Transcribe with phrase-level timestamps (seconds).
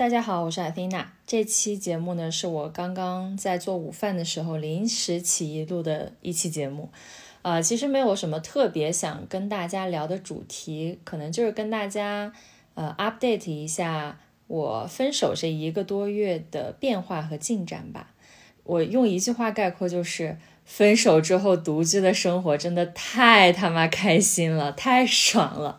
[0.00, 1.12] 大家好，我是阿菲娜。
[1.26, 6.88] 这期节目呢，是我刚刚在做午饭的时候临时起意录的一期节目。
[7.42, 12.32] 呃，其实没有什么特别想跟大家聊的主题，可能就是跟大家
[12.72, 18.14] 呃 update 一下我分手这一个多月的变化和进展吧。
[18.64, 25.76] 我用一句话概括，就是分手之后独居的生活真的太他妈开心了，太爽了。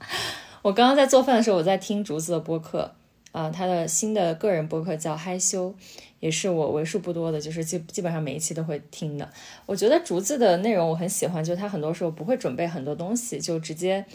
[0.62, 2.94] 我刚刚在做饭的时候，我在听竹子的播客。
[3.32, 5.74] 啊，他的新的个人播客叫害羞，
[6.20, 9.30] 也是我为数不多的，就是基基本上每一期都会听的。
[9.66, 14.06] 我觉得竹子的内容我很喜欢，就他很多时候不会准备很多东西，就直接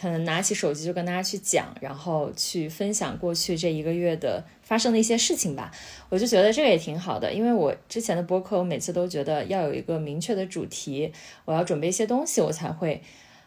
[0.00, 5.70] 可能拿起手机就跟大家去讲，然后去分享过去这一个月的发生的一些事情吧。
[6.08, 11.12] 我就觉得这个也挺好的，因为我之前的播客，我每次都觉得要有一个明确的主题，
[11.44, 13.02] 我要准备一些东西，我才会。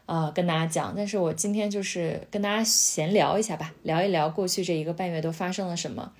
[0.08, 6.14] 啊，跟大家讲，但是我今天就是跟大家闲聊一下吧，聊一聊过去这一个半月都发生了什么。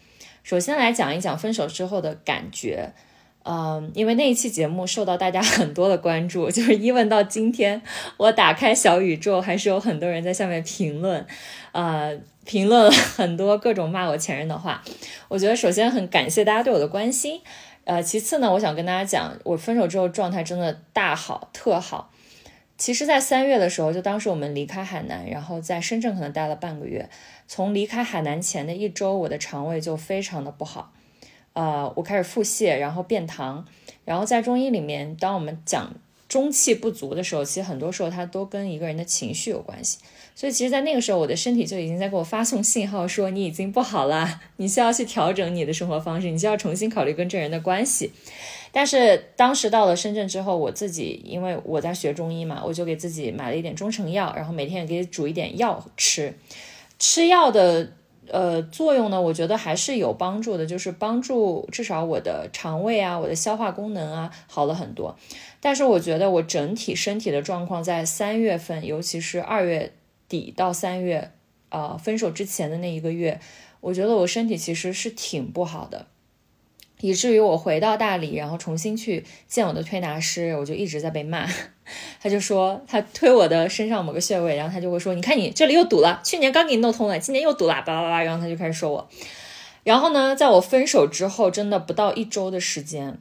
[0.44, 2.92] 首先来讲一讲分手之后的感觉，
[3.44, 7.82] 嗯，因为那一期节目受到大家 很多的关注，就是一问到今天，
[8.18, 11.26] 我打开小宇宙，还是有很多人在下面评论，
[11.72, 12.14] 呃，
[12.46, 14.84] 评论了很多各种骂我前任的话。
[15.30, 17.40] 我觉得首先很感谢大家对我的关心，
[17.86, 22.12] 呃，其次呢，我想跟大家讲，我分手之后状态真的大好，特好。
[22.78, 27.10] 其实，在三月的时候，就当时我们离开海南，然后在深圳可能待了半个月。
[27.48, 30.94] 从离开海南前的一周，我的肠胃就非常的不好，
[31.54, 33.64] 呃，我开始腹泻，然后便溏。
[34.06, 35.96] 然后在中医里面，当我们讲
[36.30, 39.98] 中气不足的时候，其实很多时候它都跟一个人的情绪有关系。
[40.36, 48.12] 所以，其实，在那个时候，我的身体就已经在给我发送信号，说你已经不好了，你需要去调整你的生活方式，你需要重新考虑跟这人的关系。
[48.72, 56.34] 但是当时到了深圳之后，我自己因为我在学中医嘛，我就给自己买了一点中成药，然后每天也给煮一点药吃。
[57.00, 57.92] 吃药的
[58.30, 65.18] 呃作用呢，我觉得还是有帮助的，就是帮助至少我的肠胃啊、我的消化功能啊好了很多。
[65.60, 69.94] 但是我觉得我整体身体的状况在三月份，尤其是二月
[70.28, 71.32] 底到三月，
[71.70, 73.40] 呃分手之前的那一个月，
[73.82, 76.08] 我觉得我身体其实是挺不好的。
[77.02, 81.48] 以至于我回到大理，然后重新去见我的推拿师，我就一直在被骂。
[82.22, 89.10] 他就说他推我的身上某个穴位，然后他就会说：“你看你这里又堵了，去年刚给你弄通了，今年又堵了，叭叭叭。”然后他就开始说我。
[89.84, 93.20] 然后呢，在我分手之后，真的不到一周的时间，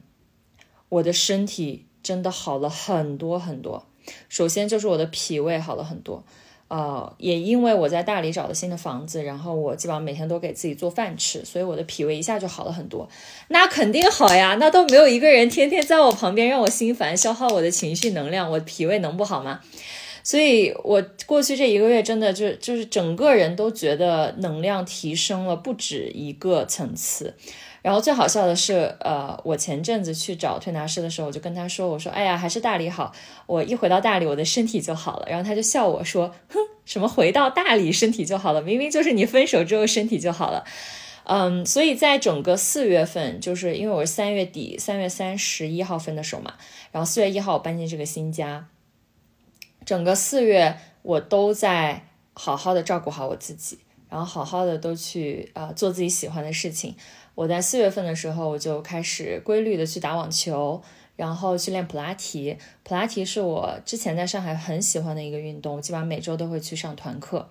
[0.89, 3.87] 我的身体真的好了很多很多。
[4.27, 6.25] 首先就是我的脾胃好了很多。
[6.69, 13.07] 呃，也因为我在大理找了新的房子，然后我基本上每天都给自己做饭吃，所以我的脾胃一下就好了很多。
[13.47, 19.61] 那肯定好呀，那都没有一个人天天在我旁边让我心烦，消耗我的情绪能量，我脾胃能不好吗？
[20.23, 27.33] 所以我过去这一个月真的就就是整个人都觉得能量提升了不止一个层次。
[27.87, 33.13] 然后最好笑的是，呃，我前阵子去找推拿师的时候，我就跟他说：“我说，哎呀，还是大理好。
[33.45, 38.61] 我一回到大理，我的身体就好了。”然后他就笑我说：“哼，什么回到大理身体就好了？
[38.61, 40.65] 明明就是你分手之后身体就好了。”
[41.23, 46.55] 嗯，所以在整个四月份，就是因为我是三月底，三月三十一号分的手嘛，
[46.91, 48.67] 然后四月一号我搬进这个新家，
[49.85, 53.79] 整个四月我都在好好的照顾好我自己，
[54.09, 56.95] 然后好好的都去啊做自己喜欢的事情。
[57.35, 60.81] 我在四月份的时候，我就开始规律的去打网球，
[61.15, 62.57] 然后去练普拉提。
[62.83, 67.47] 普拉提是我之前在上海很喜欢的一个运动，我基本上每周都会去上团课。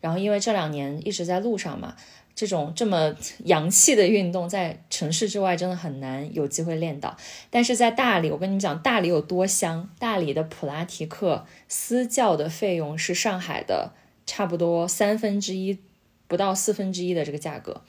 [0.00, 1.96] 然后因为这两年一直在路上嘛，
[2.34, 3.14] 这种这么
[3.44, 7.16] 洋气的运动在城市之外真的很难有机会练到。
[7.50, 9.90] 但是在大理，我跟你们讲，大理有多香！
[9.98, 13.92] 大理的普拉提课私教的费用是上海的
[14.24, 15.78] 差不多三分之一，
[16.28, 17.82] 不到四分之一的这个价格。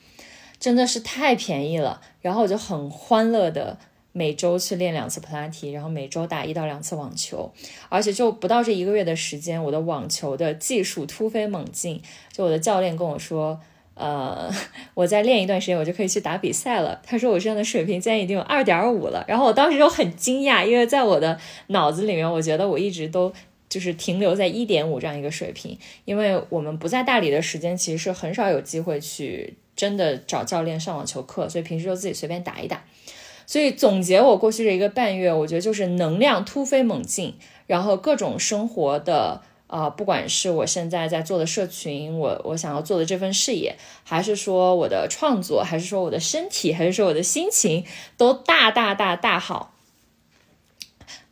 [0.59, 3.77] 真的是太便宜了，然后我就很欢乐的
[4.11, 7.53] 每周去练两次普拉提，然后每周打一到两次网球，
[7.89, 12.01] 而且就不到这一个月的时间，我的网球的技术突飞猛进。
[12.31, 13.59] 就我的教练跟我说，
[13.93, 14.51] 呃，
[14.95, 16.99] 我再练一段时间，我就可以去打比赛了。
[17.05, 23.31] 他说我现在的水平现在已经有二点五了，然后我当时就很惊讶，因为在我的脑子里面，我觉得我一直都
[23.69, 29.57] 就是停留在一点五这样一个水平，因为我们不在大理的时间，其实是很少有机会去。
[29.77, 32.83] 真的找教练上网球课，所以平时就自己随便打一打。
[33.45, 37.35] 所以总结我过去这一个半月，我觉得就是能量突飞猛进，
[37.67, 47.85] 然后各种生活的啊，不管是我现在在做的社群，我我想要做的这份事业，还是说我的创作，还是说我的身体，还是说我的心情，
[48.17, 49.76] 都大大大大好。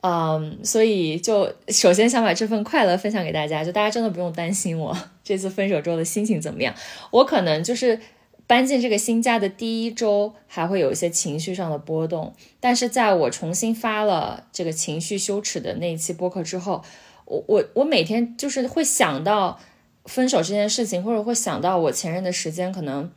[0.06, 6.76] 嗯，所以就首先想把这份快乐分享给大家，就大家真的不用担心我这次分手之后的心情怎么样，
[7.10, 8.00] 我可能就是。
[8.48, 16.84] 搬进这个新家的第一周还会有一些情绪上的波动，但是在我重新发了这个情绪羞耻的那一期播客之后，
[17.26, 19.60] 我我我每天就是会想到
[20.06, 23.10] 分手这件事情，或者会想到我前任的时间，可能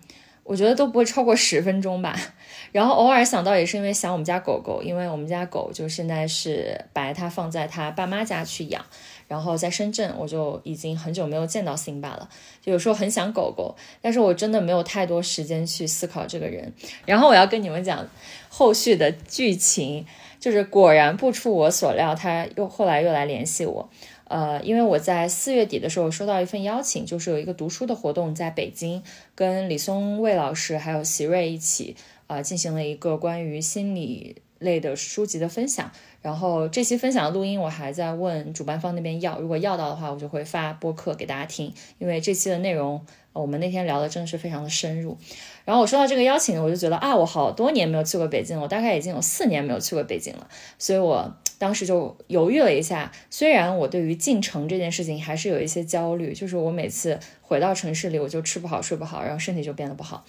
[0.48, 2.18] 我觉得都不会超过十分钟吧。
[2.72, 8.82] 然后偶尔想到也是因为想我们家狗狗，因为我们家狗就现在是把它放在它爸妈家去养。
[9.26, 12.26] 然后在深圳，我就已经很久没有见到辛巴了，
[12.62, 16.72] 就有时候很想狗狗，但是我真的没有太多时间去思考这个人。
[17.04, 18.08] 然后我要跟你们讲
[18.48, 20.06] 后续的剧情，
[20.40, 23.90] 就是果然不出我所料，他又后来又来联系我，
[24.28, 29.02] 呃，因为我在四月底的时候收到一份邀请，就是有一个读书的活动在北京，
[29.34, 31.96] 跟李松蔚老师还有席瑞一起，
[32.26, 35.90] 呃，进行了一个关于心理类的书籍的分享。
[36.20, 41.72] 然后这期分享的录音，我还在问主办方那边要，如果要到的话，我就会发播客给大家听。
[41.98, 43.00] 因为这期的内容，
[43.32, 45.16] 我们那天聊的真的是非常的深入。
[45.64, 50.48] 然后我收到这个邀请，我就觉得啊，我好多年没有去过北京，我大概已经有四年没有去过北京了。
[50.76, 53.12] 所以我当时就犹豫了一下。
[53.28, 60.24] 虽然我对于进城这件事情还是有一些焦虑，就是我每次回到城市里，我就吃不好睡不好，然后身体就变得不好。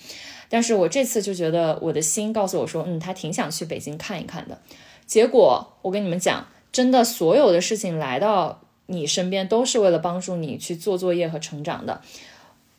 [0.49, 4.59] 但是我这次就觉得我的心告诉我说，嗯，他挺想去北京看一看的。
[5.05, 12.01] 结果我跟你们讲，真的所有的事情来到你身边都是为了帮助你去做作业和成长的。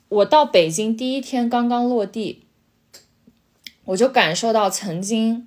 [0.08, 2.43] 我到北京第一天刚刚落地，
[3.85, 5.46] 我就感受到曾经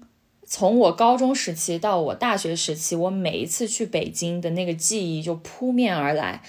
[0.56, 6.44] 从我高中时期到我大学时期，我每一次去北京的那个记忆就扑面而来。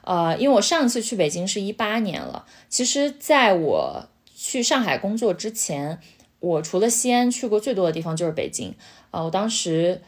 [0.00, 6.00] 呃，因为我上次去北京是一八年了，其实在我去上海工作之前，
[6.38, 8.74] 我除了西安去过最多的地方就是北京。
[9.10, 10.00] 啊，我当时，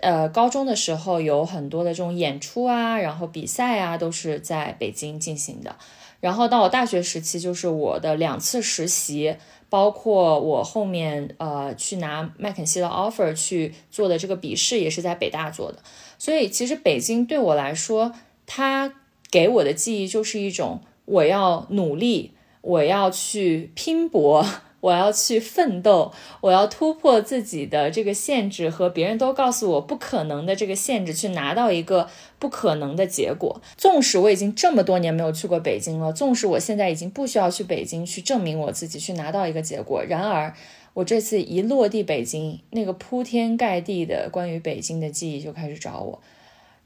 [0.00, 5.74] 呃，高中的时候有很多的这种演出啊，然后比赛啊，都是在北京进行的。
[6.20, 9.36] 然后到我大学时期，就是我的两次实习，
[9.68, 15.78] 包括我后面呃去拿麦肯锡的 offer 去做的这个笔试，也是在北大做的。
[16.18, 18.12] 所以其实北京对我来说，
[18.46, 18.92] 它
[19.30, 24.46] 给我的记忆就是一种我要努力，我要去拼搏。
[24.80, 26.10] 我要去奋斗，
[26.40, 32.08] 我要突破自己的这个限制和别人都告诉我不可能的这个限制，去拿到一个
[32.38, 33.60] 不可能的结果。
[33.76, 40.54] 纵使我已经这么多年没有去过北京了，纵使我现在已经不需要去北京去证明我自己，去拿到一个结果，然而
[40.94, 46.20] 我这次一落地北京，那个铺天盖地的关于北京的记忆就开始找我。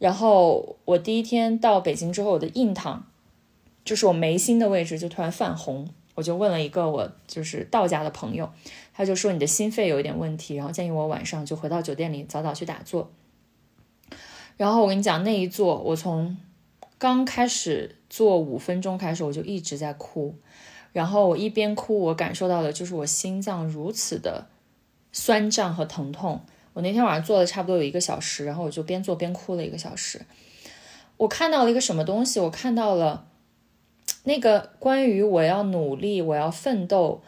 [0.00, 3.06] 然后我第一天到北京之后，我的印堂，
[3.84, 5.88] 就是我眉心的位置就突然泛红。
[6.14, 8.49] 我就问了一个我就是道家的朋友，
[8.92, 13.11] 他就说你的心肺有一点问题，然后建议我晚上就回到酒店里早早去打坐。
[14.56, 16.37] 然后我跟你讲那一坐，我从
[16.99, 20.37] 刚开始坐五分钟开始，我就一直在哭。
[20.92, 24.47] 然后我一边哭，我感受到的就是我心脏如此的
[25.11, 26.40] 酸胀和疼痛。
[26.75, 30.25] 我那天晚上坐了差不多有一个小时，然后我就边坐边哭了一个小时。
[31.16, 32.38] 我看到了一个什么东西？
[32.38, 33.26] 我看到了。
[34.26, 37.23] 那个关于我要努力，我要奋斗，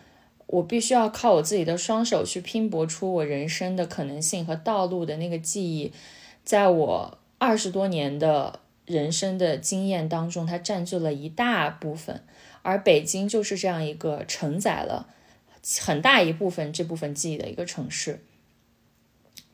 [0.47, 5.93] 我必须要靠我自己的双手去拼搏出我人生的可能性和道路的那个记忆，
[6.43, 12.23] 在我二十多年的人生的经验当中，它占据了一大部分。
[12.63, 15.07] 而北京就是这样一个承载了
[15.81, 18.21] 很大一部分这部分记忆的一个城市。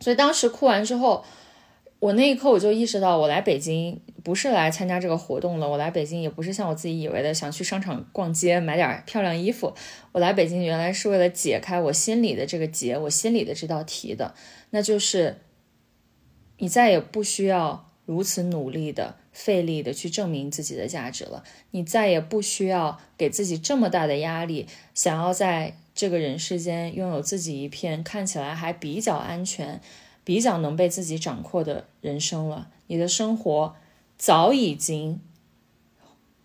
[0.01, 1.25] 所以当时哭完之后。
[2.03, 5.71] 我那一刻我就意识到，我来北京不是来参加这个活动了。
[5.71, 9.73] 我来北京也不是像我自己以为的想去商场逛街买点漂亮衣服。
[10.11, 14.35] 我来北京原来是为了解开我心里的这个结，我心里的这道题的，
[14.71, 15.43] 那就是
[16.59, 21.45] 你再也不需要如此努力的、费力的去证明自己的价值了。
[21.71, 29.81] 你再也不需要给自己这么大的压力，想要在这个人世间拥有自己一片看起来还比较安全。
[30.25, 33.75] 比较能被自己掌控的人生了，你的生活
[34.17, 35.21] 早已经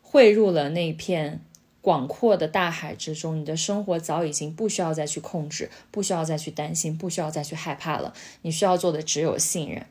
[0.01, 1.41] 汇入了那片
[1.81, 8.13] 广阔的大海之中，你的生活早已经不需要再去控制，不需要再去担心，不需要再去害怕了。
[8.41, 9.85] 你需要做的只有信任。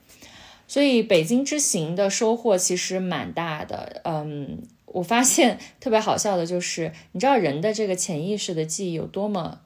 [0.69, 4.03] 所以北京之行的收获其实蛮大的。
[4.05, 9.61] 嗯，我发现 特别好笑的就是，你知道人的这个潜意识的记忆有多么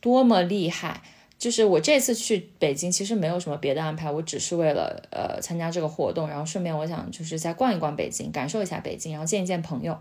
[0.00, 1.02] 多么厉害。
[1.40, 9.98] 就是我这次去北京，其实没有什么别的安排，我只是为了呃参加这个活动，然后顺便我想就是再逛一逛北京，感受一下北京，然后见一见朋友。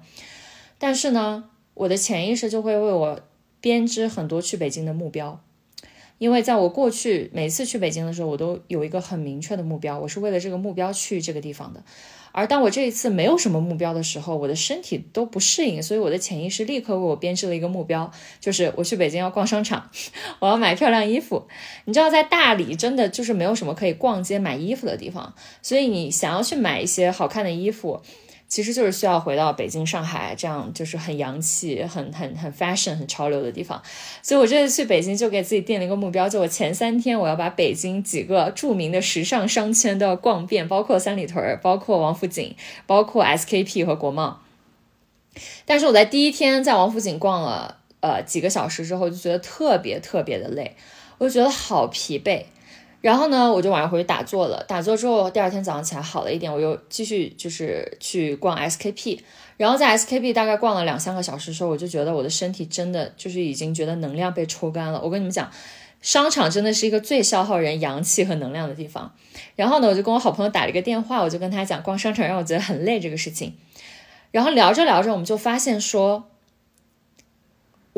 [0.77, 3.21] 但是呢，我的潜意识就会为我
[3.61, 5.41] 编织很多去北京的目标，
[6.19, 11.83] 因为在我过去每次去北京的时候，我都有一个很明确的目标，我是为了这个目标去这个地方的。
[12.31, 19.89] 而当我这一次没有什么目标的时候，我的身体都不适应，所以我的潜意识立刻为我编织了一个目标，就是我去北京要逛商场，
[20.39, 21.47] 我要买漂亮衣服。
[21.85, 25.33] 你知道，在大理真的就是没有什么可以逛街买衣服的地方，
[25.63, 28.01] 所以你想要去买一些好看的衣服。
[28.49, 33.81] 其实就是需要回到北京、上海这样，就是很洋气、很很很 fashion、很潮流的地方。
[34.23, 42.55] 所以我这次去北京就给自己定了一个目标，就我前三天我要把北京几个著名的时尚商圈都要逛遍，包括三里屯、包括王府井、
[42.87, 44.41] 包括 SKP 和国贸。
[45.65, 50.75] 但是我在第一天在王府井逛了呃几个小时之后，就觉得特别特别的累，
[51.19, 52.45] 我就觉得好疲惫。
[53.01, 54.61] 然后呢，我就晚上回去打坐了。
[54.67, 59.19] 打坐之后，第二天早上起来好了一点，我又继续就是去逛 SKP。
[59.55, 65.01] 然后在 SKP 大概逛了两三个小时的时候，我就觉得我的身体真的就是已经觉得能量被抽干了。
[65.01, 65.49] 我跟你们讲，
[66.01, 69.13] 商场真的是一个最消耗人阳气和能量的地方。
[69.55, 73.55] 然后呢，我就跟我好朋友打了一个电话，我就跟他讲逛商场让我觉得很累这个事情。
[74.31, 76.25] 然后聊着聊着，我们就发现说。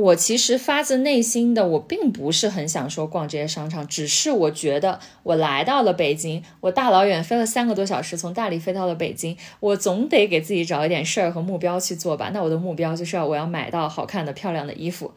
[0.01, 12.31] 我其实发自内心的，我并不是很想说逛这些商场，只是我觉得我来到了北京，我大老远飞了三个多小时，从大理飞到了北京，我总得给自己找一点事儿和目标去做吧。
[12.33, 15.13] 那我的目标就是要我要买到好看的、漂亮的衣服。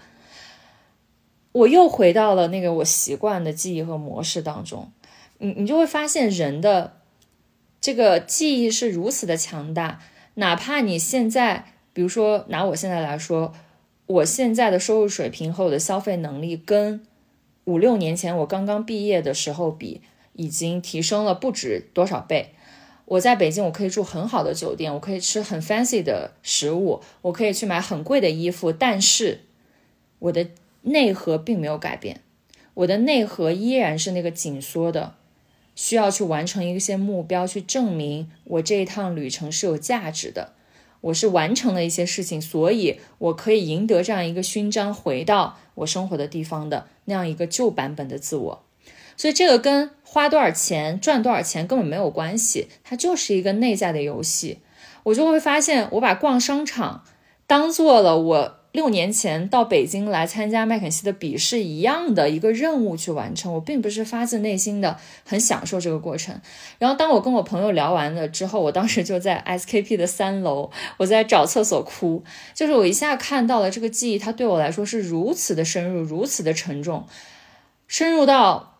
[1.52, 4.92] 我又回到了那个我习惯的记忆和模式当中，
[5.38, 6.98] 你你就会发现人的
[7.80, 10.00] 这个记忆是如此的强大，
[10.34, 13.54] 哪怕你现在，比如说拿我现在来说。
[14.06, 17.02] 我现在的收入水平和我的消费能力，跟
[17.64, 20.02] 五六年前我刚刚毕业的时候比，
[20.34, 22.50] 已经提升了不止多少倍。
[23.06, 29.40] 我在北京，我可以住很好的酒店，我可以吃很 fancy 的食物，我可以去买很贵的衣服，但是
[30.18, 30.48] 我的
[30.82, 32.20] 内核并没有改变，
[32.74, 35.14] 我的内核依然是那个紧缩的，
[35.74, 40.52] 需要去完成一些目标，去证明我这一趟旅程是有价值的。
[41.04, 48.64] 我是完成了一些事情，所以我可以赢得这样一个勋章，回到我生活的地方的那样一个旧版本的自我。
[49.16, 54.60] 所以这个跟花多少钱、赚多少钱根本没有关系，它就是一个内在的游戏。
[55.04, 57.04] 我就会发现，我把逛商场
[57.46, 58.63] 当做了我。
[58.74, 66.40] 六年前到北京来参加麦肯锡的笔试一样的一个任务去完成，我并不是发自内心的很享受这个过程。
[66.80, 77.06] 然后当我跟我朋友聊完了之后，我当时就在 SKP 的三楼，我在找厕所哭，就是我一下看到了这个记忆，它对我来说是如此的深入，如此的沉重，
[77.86, 78.73] 深入到。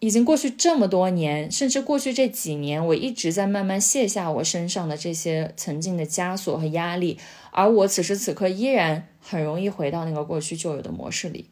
[0.00, 7.18] 已经过去这么多年，甚至过去这几年，我一直在慢慢卸下我身上的这些曾经的枷锁和压力，
[7.50, 11.50] 而我此时此刻依然很容易回到那个过去旧有的模式里。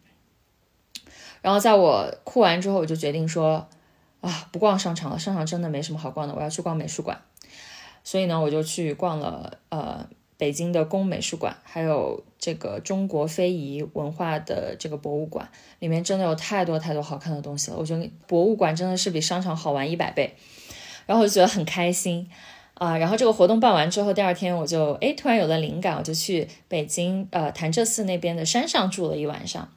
[1.43, 3.69] 然后在我哭完之后，我就决定说，
[4.21, 7.21] 啊，不逛商场了，商场真的没什么好逛的，我要去逛美术馆。
[8.05, 10.09] 所以呢，我就去逛了，呃。
[10.39, 17.77] 北京的工美术馆，还有这个中国非遗文化的这个博物馆，里面真的有太多太多好看的东西了。
[17.79, 20.35] 我觉得博物馆真的是比商场好玩一百倍，
[21.07, 22.29] 然后我就觉得很开心
[22.75, 22.99] 啊。
[22.99, 29.69] 然后这个活动办完之后，第二天我就哎突然有了灵感，我就去北京呃潭柘寺那边的山上住了一晚上。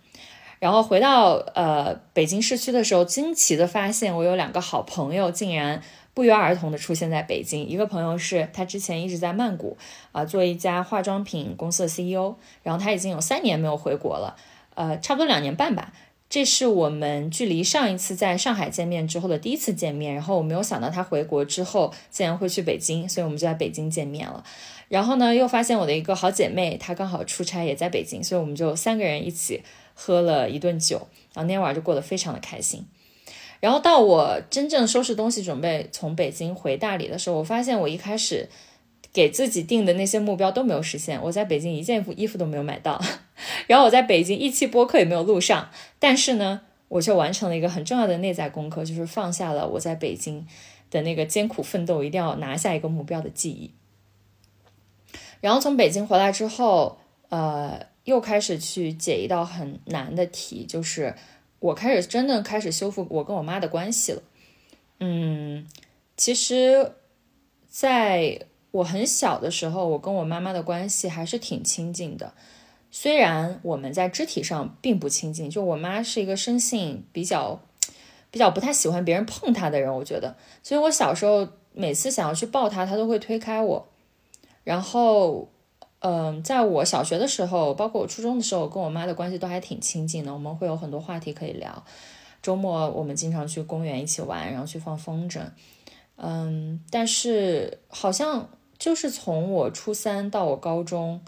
[0.60, 5.82] 然后回到呃北京市区的时候，惊奇的发现我有两个好朋友竟然。
[6.20, 7.66] 不约而同的出现在北京。
[7.66, 9.78] 一个朋友是他之前一直在曼谷
[10.12, 14.36] 啊，做一家化妆品公司的 CEO，然后他已经有三年没有回国了，
[14.76, 15.94] 呃，差不多两年半吧。
[16.30, 20.14] 这是我们距离上一次在上海见面之后的第一次见面。
[20.14, 24.44] 然后我没有想到他回国之后竟然会去北京，所以我们就在北京见面了。
[24.90, 30.98] 然后呢，又发现我的一个好姐妹，她刚好出差也在北京，所以我们就三个人一起喝了一顿酒，
[31.34, 32.86] 然后那天晚上就过得非常的开心。
[33.60, 38.48] 然后到我真正收拾东西准备从北京回大理的时候，我发现我一开始
[39.12, 41.22] 给自己定的那些目标都没有实现。
[41.22, 43.02] 我在北京一件衣服都没有买到，
[43.68, 45.70] 然后我在北京一期播客也没有录上。
[46.00, 50.48] 但是呢，我却完成了一个很重要的内在功课，就是放下了我在北京
[50.90, 53.72] 的那个艰苦奋斗，一定要拿下一个目标的记忆。
[55.42, 56.98] 然后从北京回来之后，
[57.28, 61.14] 呃，又开始去解一道很难的题，就是。
[61.60, 64.22] 我开始真的开始修复我跟我妈的关系了。
[65.00, 65.68] 嗯，
[66.18, 66.94] 其实，
[67.68, 72.34] 在我很小的时候，我跟我妈妈的关系还是挺亲近的。
[72.92, 77.62] 虽然我们在肢体上并不亲近，就我妈是一个生性比较
[78.32, 80.36] 比较不太喜欢别人碰她的人，我觉得。
[80.64, 83.88] 所以我小时候每次想要去抱她，她都会推开我。
[84.64, 85.50] 然后，
[86.02, 91.84] 嗯，在我小学的时候，包括我初中的时候，跟我妈的关系都还挺亲近的，我们会有很多话题可以聊。
[92.42, 95.42] 周末我们经常去公园一起玩，然后去放风筝。
[96.16, 101.20] 嗯，但是好像就是从我初三到我高中，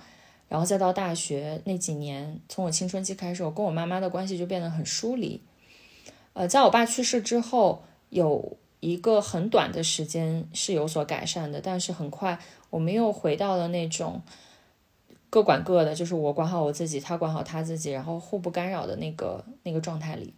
[0.48, 5.42] 然后再到大学那几年，从我青春期开始，我跟我妈妈的关系就变得很疏离。
[6.32, 14.22] 呃，在我爸去世之后，有一个很短的时间是有所改善的，但是很快我们又回到了那种。
[15.32, 20.34] 各管各的，就是我管好我自己，他管好他自己，然后互不干扰的那个那个状态里。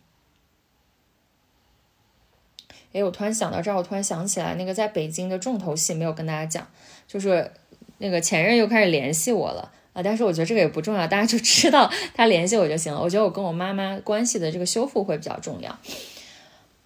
[2.94, 6.68] 哎，我突然想到这儿，我突然想起来那个在北京的重头戏没有跟大家讲，
[7.08, 7.52] 就是
[7.98, 10.04] 那个前任又开始联系我了啊！
[10.04, 13.02] 但是我觉得这个也不重要，大家就知道他联系我就行了。
[13.02, 15.76] 我觉得我跟我妈妈关系的这个修复会比较重要。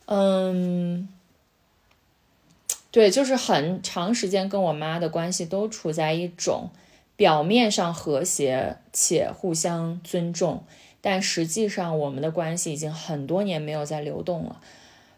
[0.06, 1.10] 嗯，
[2.90, 6.70] 对，就是很长时间跟我妈的关系都处在一种。
[7.18, 10.64] 表面上和谐且互相尊重，
[11.02, 14.62] 但实际上我们的关系已经很多年没有再流动了。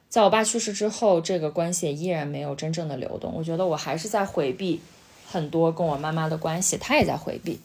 [0.07, 3.33] 在我爸去世之后，这个关系依然没有真正的流动。
[3.35, 4.81] 我觉得我还是在回避
[5.27, 7.59] 很多跟我妈妈的关系，她也在回避。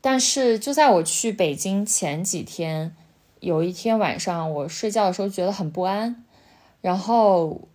[0.00, 2.94] 但是就在我去北京前几天，
[3.38, 6.24] 有一天晚上我睡觉的时候觉得很不安，
[6.80, 7.68] 然后。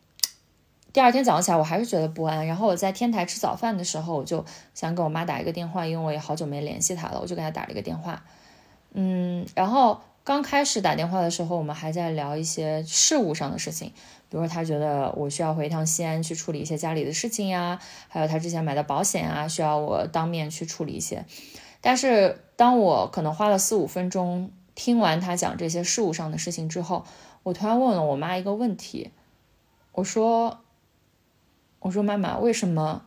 [0.94, 2.46] 第二天早上起来，我还是觉得不安。
[2.46, 8.24] 然后我在天台吃早饭的时候，我就想给我妈打一个电话，因为我也好久没联系她了，我就给她打了一个电话。
[8.94, 13.88] 嗯，然后刚开始打电话的时候，我们还在聊一些事务上的事情，
[14.30, 21.24] 比如说她觉得我需要回一趟西安去处理一些家里的事情呀，还有她之前买的保险啊，需要我当面去处理一些。
[21.80, 27.06] 但是当我可能花了四五分钟听完她讲这些事务上的事情之后，
[27.44, 29.12] 我突然问了我妈一个问题，
[29.94, 30.60] 我说。
[31.82, 33.04] 我说妈妈，为什么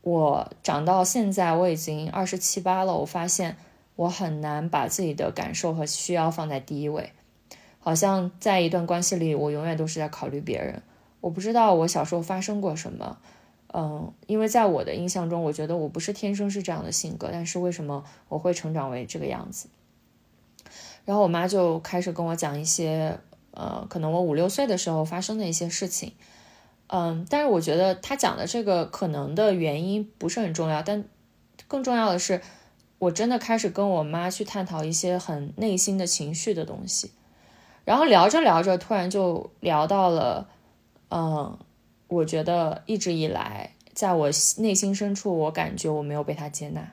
[0.00, 3.56] 我长到现在我已经二十七八了，我发现
[3.96, 7.12] 我很难把自己的感受和需要放在第一位，
[7.78, 10.82] 好像在一段关系里，我永远都是在考虑别人。
[11.20, 13.18] 我不知道我小时候发生过什么，
[13.74, 19.68] 嗯，因为在我的印象中，我觉得我不是天生是这样的性格，但是为什么我会成长为这个样子？
[21.04, 23.18] 然后我妈就开始跟我讲一些，
[23.50, 26.14] 呃，可能我五六岁的时候发生的一些事情。
[26.88, 31.04] 嗯，但是我觉得他讲的这个可能的原因不是很重要，但
[31.66, 32.40] 更重要的是，
[32.98, 37.10] 我真的开始跟我妈去探讨一些很内心的情绪的东西，
[37.84, 40.48] 然后聊着聊着，突然就聊到了，
[41.10, 41.58] 嗯，
[42.06, 46.92] 我觉得一直以来，在我内心深处，我感觉我没有被他接纳，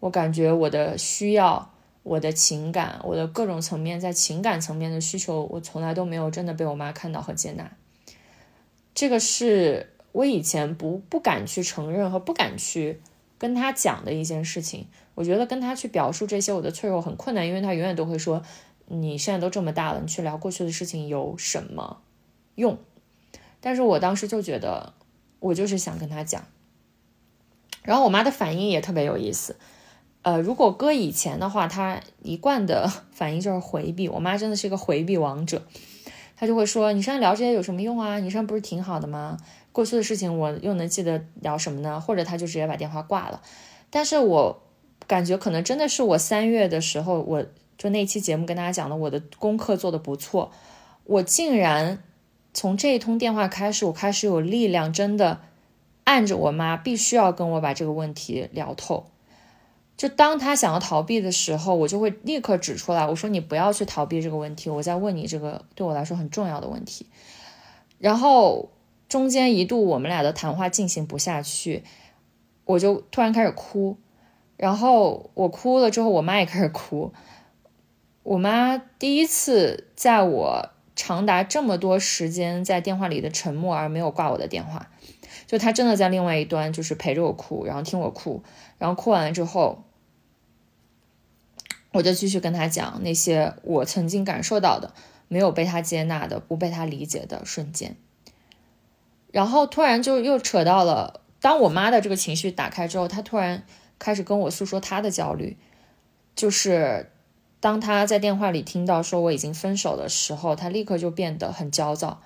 [0.00, 1.70] 我感觉我的需要、
[2.02, 7.70] 我的情感、我的各种层面，在情感层面的需求，我从来都没有真的被我妈看到和接纳。
[8.94, 13.00] 这个是我以前不不敢去承认和不敢去
[13.38, 14.86] 跟他讲的一件事情。
[15.14, 18.42] 我觉得跟他去表述这些我的脆弱很困难，因为他永远都会说
[18.88, 22.00] ：“你现在都这么大了，你去聊过去的事情有什么
[22.54, 22.78] 用？”
[23.60, 24.94] 但是我当时就觉得，
[25.38, 26.44] 我就是想跟他讲。
[27.82, 29.56] 然后我妈的反应也特别有意思。
[30.22, 34.08] 呃，如果搁以前的话，她一贯的 反应就是回避。
[34.08, 35.62] 我妈真的是一个回避王者。
[36.42, 38.18] 他就会说：“你上来聊这些有什么用啊？
[38.18, 39.36] 你上不是挺好的吗？
[39.70, 43.40] 过去的事情我又能记得聊什么呢？”或者他就直接把电话挂了。
[43.90, 44.60] 但是我
[45.06, 47.46] 感觉可能真的是我三月的时候，我
[47.78, 50.50] 就那期节目跟大家讲的，我的功课做的不错。
[51.04, 52.02] 我竟然
[52.52, 55.42] 从这一通电话开始，我开始有力量，真的
[56.02, 59.06] 按着我妈，必须要跟我把这个问题聊透。
[60.02, 67.06] 就当他想要逃避的时候，我就会立刻指出来，我说你不要去逃避这个问题，我在问你这个对我来说很重要的问题。
[68.00, 68.70] 然后
[69.08, 71.84] 中间一度我们俩的谈话进行不下去，
[72.64, 73.96] 我就突然开始哭，
[74.56, 77.12] 然后我哭了之后，我妈也开始哭。
[78.24, 84.90] 我妈第一次在我长达这么多时间在电话里的沉默而没有挂我的电话，
[85.46, 88.42] 就她真的在另外一端就是陪着我哭，然后听我哭，
[88.78, 89.84] 然后哭完了之后。
[91.92, 94.92] 我就继续跟他讲那些我曾经感受到的
[95.28, 97.96] 没有被他接纳的、不被他理解的瞬间，
[99.30, 103.64] 然后突然就又扯到了，当我妈的这个情绪打开之后，她突然
[103.98, 105.56] 开始跟我诉说她的焦虑，
[106.34, 107.10] 就是
[107.60, 112.22] 当她在电话里听到说我已经分手的时候，她立刻就变得很焦躁，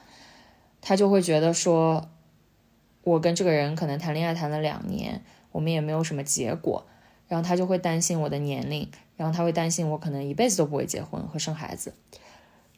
[0.81, 2.09] 她就会觉得说，
[3.03, 6.87] 我跟这个人可能谈恋爱谈了两年，我们也没有什么结果。
[7.29, 11.93] 然后她就会担心我的年龄，然后他会担心我可能一辈子都不会结婚和生孩子。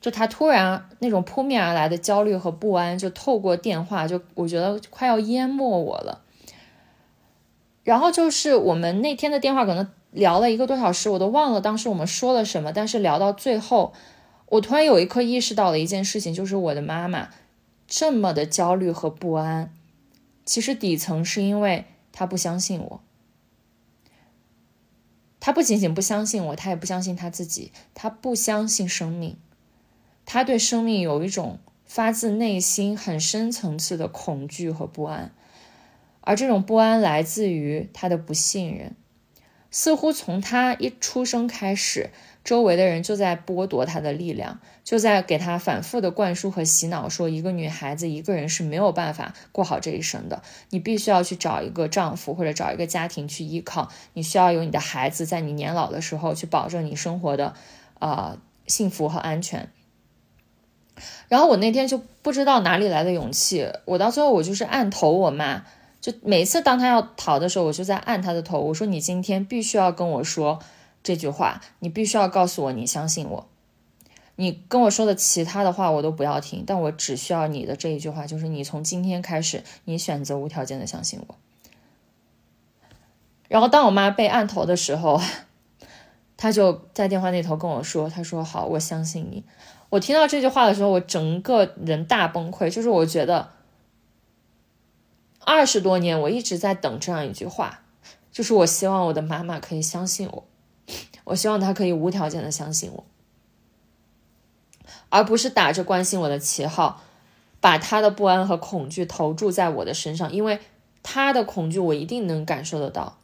[0.01, 6.22] 就他突然那种扑面而来的焦虑和不安，就透过电话，就我觉得快要淹没我了。
[7.83, 12.72] 然后就是我们那天的电话可能聊了一个多小时，我都忘了当时我们说了什么。
[12.72, 13.92] 但是聊到最后，
[14.46, 17.31] 我突然有一刻意识到了一件事情，就是我的妈妈
[17.88, 19.72] 这么的焦虑和不安，
[20.44, 23.01] 其实底层是因为她不相信我。
[25.49, 29.39] 他不仅仅不相信我，他也不相信他自己，他不相信生命，
[30.27, 35.33] 他对生命有一种发自内心很深层次的恐惧和不安。
[36.21, 38.95] 而这种不安来自于他的不信任，
[39.71, 42.11] 似乎从他一出生开始，
[42.44, 57.55] 周围的人就在剥夺他的力量，就在给他反复的灌输和洗脑，说一个女孩子一个人是没有办法过好这一生的，你必须要去找一个丈夫或者找一个家庭去依靠，你需要有你的孩子，在你年老的时候去保证你生活的，
[57.98, 59.68] 呃，幸福和安全。
[61.29, 65.64] 然后我那天就不知道哪里来的勇气，我到最后我就是按头我妈。
[66.01, 68.61] 就每次当她要逃的时候，我就在按她的头。
[68.61, 70.61] 我说：“你今天必须要跟我说
[71.09, 73.49] 这句话，你必须要告诉我你相信我。
[74.37, 81.35] 你跟我说的其他的话我都不要听，但我只需要你的这一句话，就是你从今天开始，你选择无条件的相信我。”
[83.49, 85.18] 然后当我妈被按头的时候，
[86.37, 89.42] 他就在电话那头跟我说：“他说好，我相信你。”
[89.88, 93.53] 我听到这句话的时候，我整个人大崩溃，就是我觉得。
[95.40, 97.81] 二十多年，我一直在等这样一句话，
[98.31, 100.44] 就是我希望我的妈妈可以相信我，
[101.29, 103.05] 我希望她可以无条件的相信我，
[105.09, 107.03] 而不是打着关心我的旗号，
[107.61, 110.61] 把她的不安和恐惧投注在我的身上，因为
[111.03, 113.19] 她的恐惧我一定能感受得到，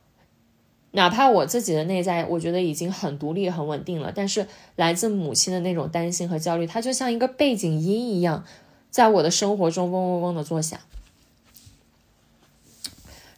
[0.93, 8.45] 哪怕我自己的内在我觉得已经很独立很稳定了，但是来自母亲的那种担心和焦虑，它就像一个背景音一样，
[8.91, 10.79] 在我的生活中嗡嗡嗡的作响。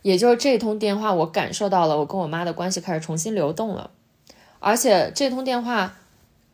[0.03, 3.91] 也就是这通电话，我感受到了我跟我妈的关系开始重新流动了，
[4.59, 5.97] 而且这通电话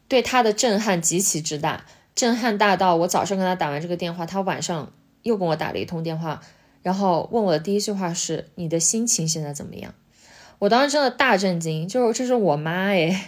[0.09, 6.43] 对他的震撼极其之大，震撼大到我早上跟他打完这个电话，他晚上又跟我打了一通电话，
[6.83, 9.95] 然后问我的第一句话是：“你的心情现在怎么样？”
[10.59, 13.19] 我当时真的大震惊，就是这是我妈诶。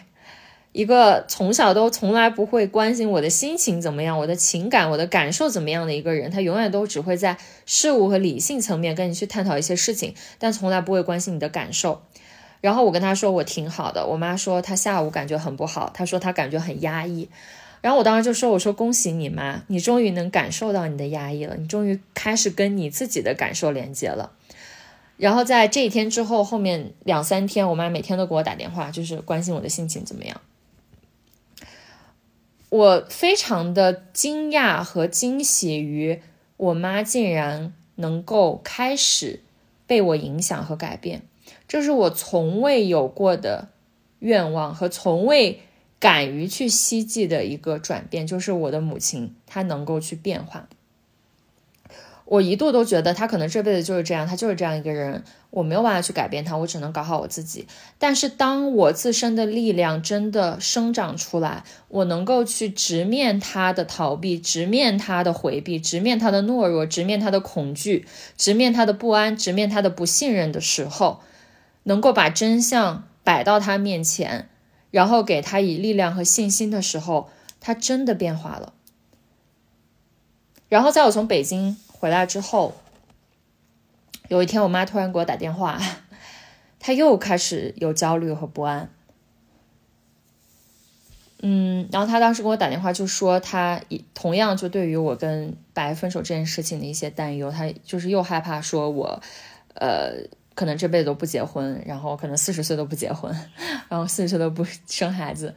[0.73, 12.03] 一个从小都从来不会关心我的心情怎么样，我的情感、我的感受怎么样的一个人，他永远都只会在事物和理性层面跟你去探讨一些事情，但从来不会关心你的感受。
[12.64, 17.29] 然后我跟他说我挺好的，我妈说她下午感觉很不好，她说她感觉很压抑。
[17.83, 24.33] 然后我当时就说我说恭喜你妈，你终于能感受到你的压抑了，你终于开始跟你自己的感受连接了。
[25.18, 30.40] 然后在这一天之后，后面两三天，我妈每天都给我打电话，就是关心我的心情怎么样。
[32.70, 36.22] 我非常的惊讶和惊喜于
[36.57, 39.40] 我妈竟然能够开始
[39.87, 41.20] 被我影响和改变，
[41.66, 43.68] 这是我从未有过的
[44.18, 45.61] 愿望和从未
[45.98, 50.68] 敢于去希冀的一个转变，就是我的母亲她能够去变化。
[52.27, 57.66] 我一度都觉得他可能这辈子就是这样，他就是这样一个人，我没有办法去改变他，我只能搞好我自己。
[57.98, 68.07] 但是当我自身的力量真的生长出来，我能够去直面他的逃避，直面他的回避，直面他的懦弱，直面他的恐惧，
[68.38, 71.20] 直面他的不安，直面他的不信任的时候，
[71.85, 74.51] 能够把真相摆到他面前，
[74.90, 78.75] 然后给他以力量和信心的时候，他真的变化了。
[80.68, 81.79] 然后在我从北京。
[81.97, 82.75] 回来之后，
[84.29, 85.81] 有一天，我妈突然给我打电话，
[86.79, 88.90] 她又开始有焦虑和不安。
[91.40, 93.81] 嗯，然后她当时给我打电话，就说她
[94.12, 99.23] 同样就对于我跟白分手这件事情的一些担忧，她就是又害怕说我，
[99.77, 103.35] 呃，可能这辈子都不结婚，然后可能四十岁都不结婚，
[103.88, 105.55] 然后四十岁都不生孩子。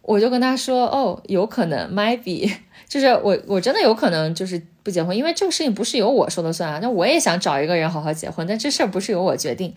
[0.00, 2.52] 我就跟她说，哦，有可能，might be。
[2.88, 6.78] 就是我，我真的有可能就是不结婚，因为这个事情不是由我说了算啊。
[6.82, 9.74] 那我也想找一个人好好结婚，但这事儿不是由我决定。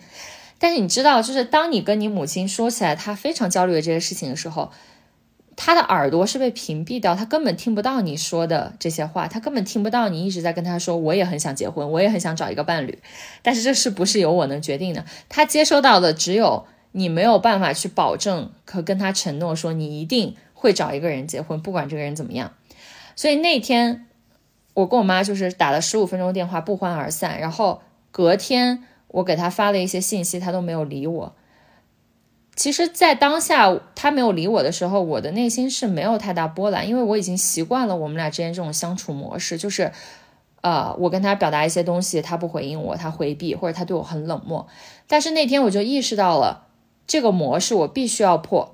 [0.58, 4.72] 但是你知道，就是当你跟你母亲说起来她非常焦虑的这些事情的时候，
[5.56, 12.98] 他的耳朵是被屏蔽掉，他根本听不到你说的这些话，他根本听不到你一直在跟他说我也很想结婚，我也很想找一个伴侣。
[13.42, 22.52] 但是这是不是由我能决定的，他接收到的只有你没有办法去保证和跟他承诺说你一定会找一个人结婚，不管这个人怎么样。
[23.14, 24.06] 所以那天，
[24.74, 27.40] 我跟我妈就是打了十五分钟电话，不欢而散。
[27.40, 31.34] 然后隔天，我给她发了一些信息，她都没有理我。
[32.56, 39.92] 其实，在当下他没有理我的时候，我的内心是没有太大波澜，因为我已经习惯了我们俩之间这种相处模式，就是，
[40.62, 44.66] 呃，我跟他表达一些东西，他不回应我，他回避，或者他对我很冷漠。
[45.06, 46.68] 但是那天我就意识到了
[47.06, 48.72] 这个模式，我必须要破。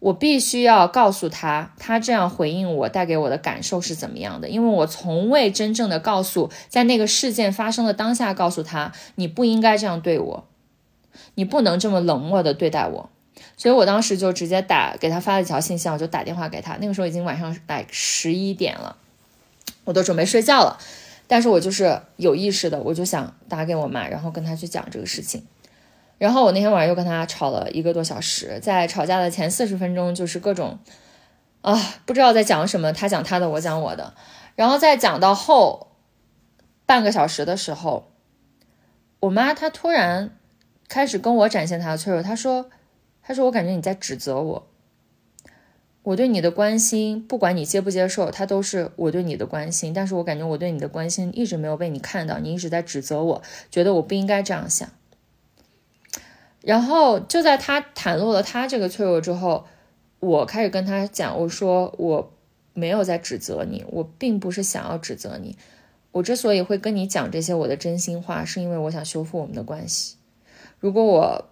[0.00, 4.48] 我必须要告诉他，他这样回应我带给我的感受是怎么样的？
[4.48, 10.46] 因为我从未真正的告诉，在那个事件发生的当下，告诉他你不应该这样对我，
[11.34, 13.10] 你不能这么冷漠的对待我。
[13.56, 16.76] 所以我当时就直接打给他发了一条信息，我就打电话给他。
[16.80, 18.96] 那个时候已经晚上来十一点了，
[19.84, 20.78] 我都准备睡觉了，
[21.26, 25.44] 但是我就是有意识的，我就想打给我妈，然后跟他去讲这个事情。
[26.18, 30.78] 然后我那天晚上又跟他吵了一个多小时，在吵架的前四十分钟就是各种
[31.60, 34.14] 啊，不知道在讲什么，他讲他的，我讲我的。
[34.56, 35.92] 然后在讲到后
[36.86, 38.10] 半个小时的时候，
[39.20, 40.36] 我妈她突然
[40.88, 42.70] 开始跟我展现他的脆弱，他说
[43.22, 44.66] ：“他说我感觉你在指责我，
[46.02, 49.92] 我对你的关心，不管你接不接受，他都是我对你的关心。
[49.92, 54.88] 但是我感觉我对你的关心一直没有被你看到，你一直在指责我，觉得我不应该这样想。”
[56.62, 59.66] 然后就在他袒露了他这个脆弱之后，
[60.20, 62.32] 我开始跟他讲，我说我
[62.74, 65.56] 没有在指责你，我并不是想要指责你。
[66.12, 70.17] 我之所以会跟你讲这些我的真心话，是因为我想修复我们的关系。
[70.78, 71.48] 如果我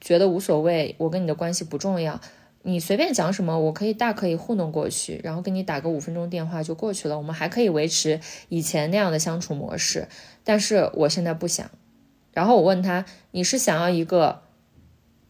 [0.00, 2.20] 觉得无所谓，我跟你的关系不重要，
[2.62, 10.08] 你随便讲什么，我可以大可以糊弄过去，然后跟你打个五分钟电话就过去了，我们还可以维持以前那样的相处模式。
[10.42, 11.70] 但是我现在不想。
[12.32, 14.42] 然后我问他，你是想要一个？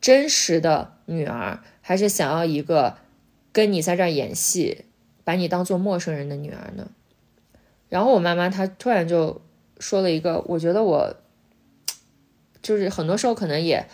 [0.00, 2.98] 真实的女儿，还是想要一个
[3.54, 4.84] 跟你在这儿演戏，
[5.24, 6.90] 把你当做陌生人的女儿呢？
[7.88, 9.40] 然后我妈妈她突然就
[9.78, 11.16] 说了一个，我觉得我
[12.64, 13.86] 就是很多时候可能也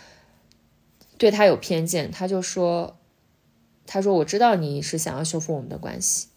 [1.19, 2.09] 对他有偏见。
[2.09, 2.97] 他就说
[3.85, 6.29] ：“他说我知道你是想要修复我们的关系，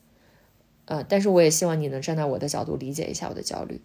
[0.85, 3.81] 呃，但是我也希望你能站在我的角度理解一下我的焦虑。”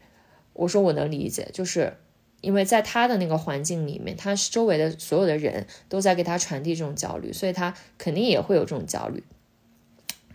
[0.51, 1.93] 我说我能理解，就是。
[2.41, 9.21] 因为在他的那个环境里面，他周围的所有的人都在给他传递这种焦虑，所以他肯定也会有这种焦虑。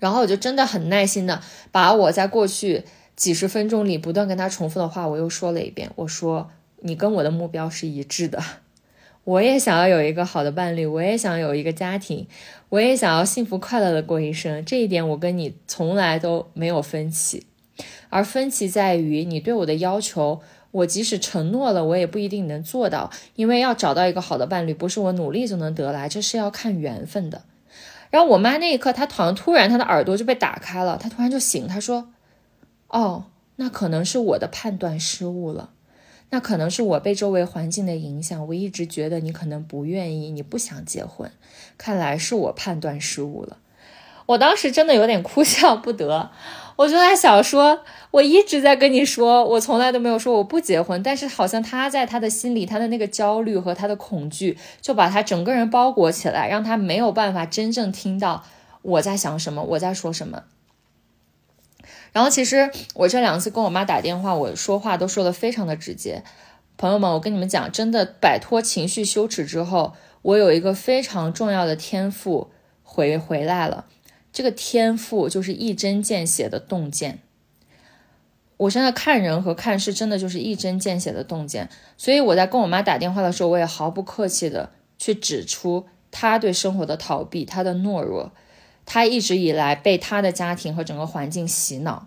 [0.01, 1.41] 然后我就真的很耐心的
[1.73, 2.85] 把我在过去
[3.17, 5.91] 几十分钟里不断跟他重复的话，我又说了一遍。
[5.97, 6.51] 我说
[6.87, 8.43] ：“你跟我的目标是一致的，
[9.25, 12.27] 我也想要有一个好的伴侣，我也想有一个家庭，
[12.69, 14.63] 我也想要幸福快乐的过一生。
[14.65, 17.47] 这一点我跟你从来都没有分歧，
[18.11, 20.41] 而分歧在于你对我的要求。”
[20.75, 27.43] 我即使承诺了，我也不一定能做到，因为要找到一个好的伴侣，不是我努力就能得来，这是要看缘分的。
[28.11, 32.09] 然后我妈那一刻，她好像突然她的耳朵就被打开了，她突然就醒，她说
[32.91, 35.71] ：“哦，那可能是我的判断失误了，
[36.35, 41.31] 那可能是我被周围环境的影响，我一直觉得你可能不愿意，你不想结婚，
[41.79, 43.59] 看来是我判断失误了。”
[44.27, 46.33] 我当时真的有点哭笑不得。
[46.75, 58.43] 我就在想说，我一直在跟你说，我从来都没有说我不结婚，但是好像他在他的心里，他的那个焦虑和他的恐惧，就把他整个人包裹起来，让他没有办法真正听到
[58.83, 60.43] 我在想什么，我在说什么。
[62.15, 66.23] 然后其实我这两次跟我妈打电话，我说话都说的非常的直接。
[66.77, 72.51] 朋友们，我跟你们讲，真的摆脱情绪羞耻之后，我有一个非常重要的天赋
[72.85, 73.87] 回回来了。
[74.33, 77.19] 这个天赋就是一针见血的洞见。
[78.57, 81.69] 我现在看人和看事，真的就是一针见血的洞见。
[81.97, 88.31] 所以我在跟我妈打电话的时候，我也毫不客气的去指出她对生活的逃避，她的懦弱，
[88.87, 92.07] 她一直以来被她的家庭和整个环境洗脑。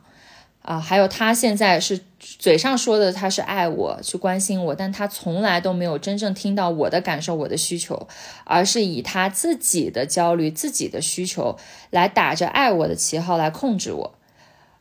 [0.63, 8.05] 啊，还有他现在是嘴上说的他是爱我，去关心我，但他从来都没有真正听到我的感受、我的需求，
[8.43, 11.57] 而是以他自己的焦虑、自己的需求
[11.89, 14.13] 来打着爱我的旗号来控制我。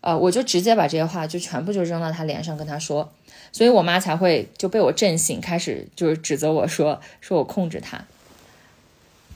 [0.00, 3.12] 呃，我就直接把这些话就全部就扔到他脸上跟他说，
[3.52, 8.04] 所以我妈才会就被我震醒，开始就是指责我说说我控制他。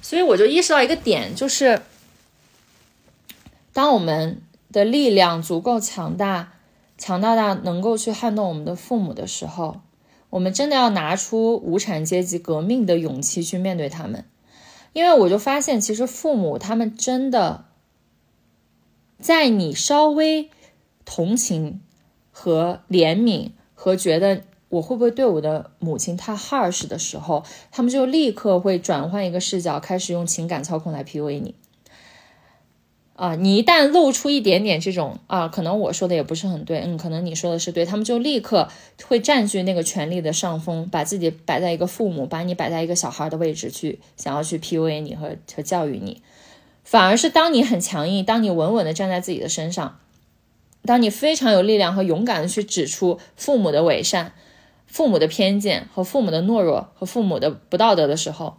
[0.02, 1.80] 所以我就意识到一个点，就是
[3.72, 4.42] 当我们。
[4.72, 6.52] 的力量足够强大，
[6.96, 9.80] 强大到能够去撼动我们的父母的时候，
[10.30, 14.24] 我们真的要拿出无产阶级革命的勇气去面对他们。
[14.92, 17.64] 因为我就发现，其实父母他们真的，
[19.18, 20.50] 在你稍微
[21.04, 21.80] 同情
[22.30, 31.56] 和怜悯和觉得我会不会对我的母亲太 harsh 的时候，他们就立刻会转换一个视角，开始用情感操控来 PUA 你。
[33.20, 38.66] 啊，你一旦露出一点点这种啊，可能我说的也不是很对，嗯，可能你说的是对，他们就立刻
[39.04, 46.22] 会占据那个权力的上风，把自己摆在一个父母，把你摆在一个小孩的位置去，想要去 PUA 你和和教育你，
[46.82, 49.98] 反而是当你很强硬，当你稳稳的站在自己的身上，
[50.86, 54.32] 当你非常有力量和勇敢的去指出父母的伪善、
[54.86, 58.56] 父母的偏见和父母的懦弱和父母的不道德的时候，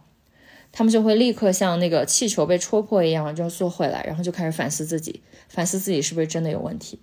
[0.72, 6.98] 他们就会立刻像那个气球被戳破一样，就缩回来，然后就开始反思自己，反思自己是不是真的有问题。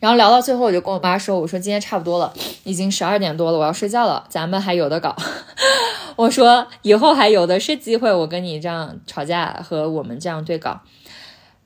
[0.00, 2.32] 然后聊到最后，我就跟我妈说：“我说今天差不多了，
[2.64, 5.14] 已经十二点多了，我要睡觉了，咱们还有的搞。
[6.16, 10.80] ”我说以后还有的是机会，我跟你这样吵架和我们这样对搞。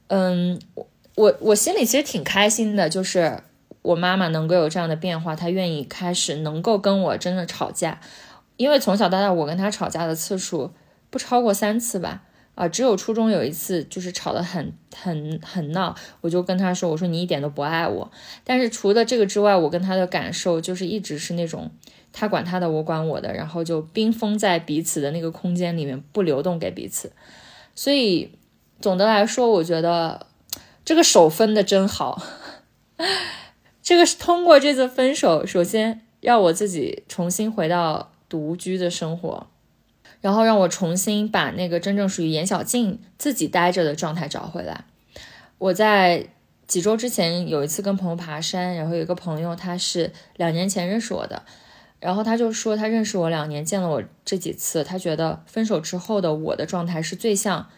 [0.09, 0.61] 嗯，
[1.15, 3.41] 我我心里其实挺开心的，就是
[3.83, 8.01] 我妈妈能够有这样的变化，她愿意开始能够跟我真的吵架。
[8.59, 10.73] 因为从小到大，我跟他吵架的次数
[11.11, 12.25] 不超过三次吧，
[12.57, 18.11] 啊，只有初中有一次，就是吵得很很很闹，我就跟他说，我说你一点都不爱我。
[18.43, 21.71] 但是除了这个之外，我跟他的感受就是一直是那种
[22.13, 27.13] 他管他的，我管我的，然后就冰封在彼此的那个空间里面，不流动给彼此。
[27.77, 28.33] 所以
[28.81, 30.27] 总的来说，我觉得
[30.85, 32.21] 这个手分的真好。
[33.85, 38.11] 这个是通过这次分手，首先让我自己重新回到。
[38.29, 39.47] 独居的生活，
[40.21, 44.85] 然后让我重新把那个真正属于严小静自己待着的状态找回来。
[45.57, 46.29] 我在
[46.67, 51.45] 几周之前有一次跟朋友爬山，然后有一个朋友他是两年前认识我的，
[52.01, 57.69] 然后他就说他认识我两年，见了我这几次，他觉得分手之后的我的状态是最像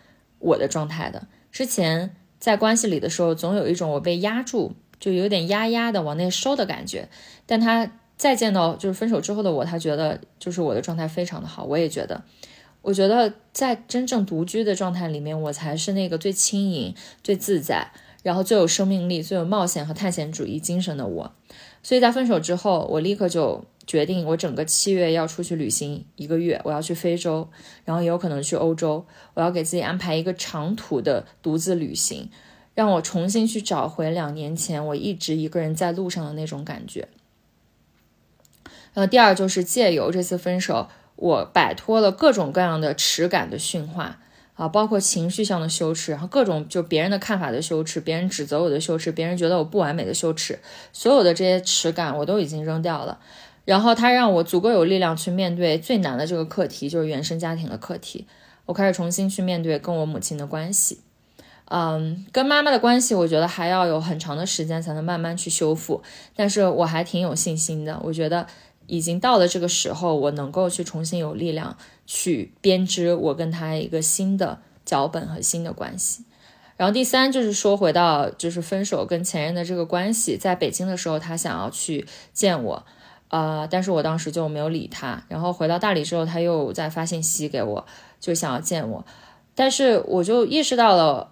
[0.40, 1.28] 我的状态的。
[1.52, 7.08] 之前在关系里的时候，总有一种我被压住，就有点压压的往内收的感觉，
[7.46, 7.92] 但他。
[8.20, 12.22] 再见到就是分手之后的我，他觉得就是我的状态非常的好，我也觉得，
[12.82, 17.90] 我觉得在真正独居的状态里面，我才是那个最轻盈、最自在，
[18.22, 21.32] 然后最有生命力、最有冒险和探险主义精神的我。
[21.82, 27.48] 所以在分手之后，我立刻就决定，我整个七月要出去旅行一个月，我要去非洲，
[27.86, 32.28] 然后也有可能去欧洲，我要给自己安排一个长途的独自旅行，
[32.74, 37.08] 让我重新去找回两年前我一直一个人在路上的那种感觉。
[38.92, 44.18] 然后第二就是借由这次分手，我摆脱了各种各样的耻感的驯化
[44.54, 50.58] 啊，包括情绪上的羞耻，然后各种就别人的看法的羞耻，别人指责我的羞耻，别人觉得我不完美的羞耻，
[50.92, 53.18] 所有的这些耻感我都已经扔掉了。
[53.64, 58.26] 然后他让我足够有力量去面对最难的这个课题，就是原生家庭的课题。
[58.66, 61.00] 我开始重新去面对跟我母亲的关系，
[61.66, 66.02] 嗯，跟妈妈的关系，我觉得还要有很长的时间才能慢慢去修复，
[66.34, 68.46] 但是我还挺有信心的，我觉得。
[68.90, 71.76] 已经到了这个时候，我能够去重新有力量
[72.06, 76.24] 去编织我跟他一个新的脚本和新的关系。
[76.76, 82.84] 然后第三就是说回到就是分手跟前任的这个关系，在北京的时候他想要去见我，
[83.28, 85.22] 呃，但是我当时就没有理他。
[85.28, 87.86] 然后回到大理之后，他又在发信息给我，
[88.18, 89.06] 就想要见我，
[89.54, 91.30] 但是我就意识到了。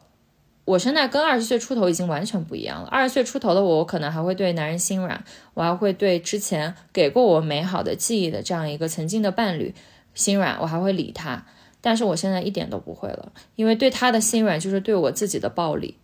[0.68, 2.88] 我现在跟二十岁出头已经完全不一样了。
[2.88, 9.74] 二十岁出头的我，我可能还会对男人心软，我还会对之前给过我美好的记忆的这样一个曾经的伴侣
[10.14, 11.46] 心软，我还会理他。
[11.80, 15.96] 但是我现在一点都不会了，因为对他的心软就是对我自己的暴力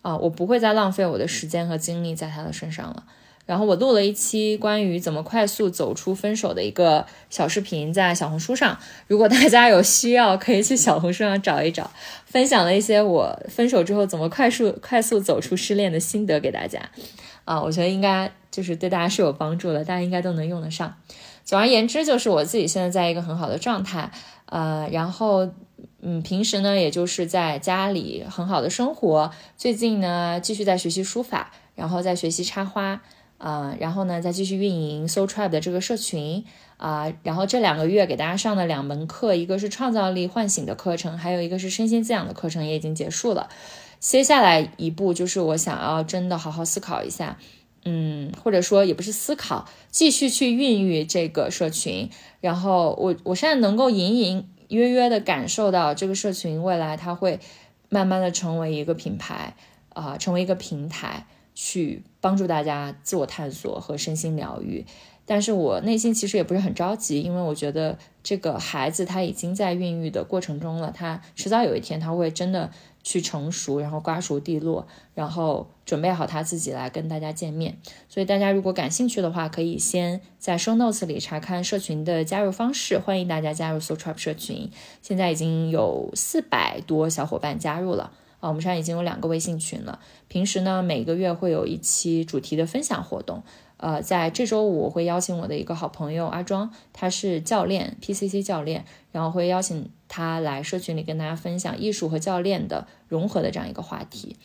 [0.00, 0.16] 啊！
[0.16, 3.04] 我不会再浪费我的时间和精力在他的身上了。
[3.48, 11.90] 然后我录了一期关于怎么快速走出分手的一个小视频，在小红书上，如果大家有需要，可以去小红书上找一找，
[12.26, 16.90] 分享了一些我分手之后怎么快速快速走出失恋的心得给大家。
[17.46, 20.94] 啊，我觉得应该就是对大家是有帮助的，大家应该都能用得上。
[21.42, 24.10] 总而言之，就是我自己现在在一个很好的状态，
[24.44, 25.48] 呃，然后
[26.02, 29.30] 嗯，平时呢，也就是在家里很好的生活。
[29.56, 33.00] 最近呢，继续在学习书法，然后在学习插花。
[33.38, 36.44] 啊，然后呢，再继续运营 So Tribe 的这个社群
[36.76, 43.48] 啊，然后这两个月给大家上的两门课，一个是创造力唤醒的课程，还有一个是身心滋养的课程，也已经结束了。
[44.00, 47.38] 接下来一步就是我想要真的好好思考一下，
[47.84, 52.10] 嗯，或者说也不是思考，继续去孕育这个社群。
[52.40, 57.38] 然后我我现在能够隐隐约约的感受到，这个社群未来它会
[57.88, 59.54] 慢慢的成为一个品牌
[59.94, 61.26] 啊，成为一个平台。
[61.60, 64.86] 去帮助大家自我探索和身心疗愈，
[65.26, 72.70] 但是我内心其实也不是很着急，因为我觉得这个孩子他已经在孕育的过程中了，他迟早有一天他会真的
[73.02, 74.86] 去成熟，然后瓜熟蒂落，
[75.16, 77.76] 然后准备好他自己来跟大家见面。
[78.08, 84.70] 所以大家如果感兴趣的话，可以先在 show notes 里查看社群的加入方式，欢迎大家加入 So Trap 社群，
[85.02, 88.12] 现在已经有四百多小伙伴加入了。
[88.40, 89.98] 啊，我们现在已经有两个微信群了。
[90.28, 93.42] 平时呢，每个月会有一期主题的分享活动。
[93.78, 104.36] 呃，在这周五，我会邀请我的一个好朋友阿庄，他是教练，PCC 教练，然后会邀请他来社群里跟大家分享艺术和教练的融合的这样一个话题。